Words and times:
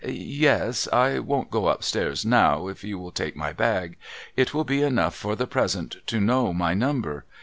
Yes. 0.03 0.87
I 0.91 1.19
won't 1.19 1.51
go 1.51 1.67
up 1.67 1.83
stairs 1.83 2.25
now, 2.25 2.65
if 2.67 2.83
you 2.83 2.97
will 2.97 3.11
take 3.11 3.35
my 3.35 3.53
bag. 3.53 3.97
It 4.35 4.51
will 4.51 4.63
be 4.63 4.81
enough 4.81 5.13
for 5.15 5.35
the 5.35 5.45
present 5.45 5.97
to 6.07 6.19
know 6.19 6.51
my 6.53 6.73
number. 6.73 7.23